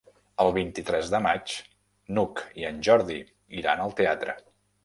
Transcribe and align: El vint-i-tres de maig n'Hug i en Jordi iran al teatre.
El 0.45 0.47
vint-i-tres 0.53 1.11
de 1.15 1.19
maig 1.25 1.53
n'Hug 2.15 2.43
i 2.63 2.65
en 2.71 2.83
Jordi 2.89 3.21
iran 3.63 3.85
al 3.85 3.99
teatre. 4.01 4.37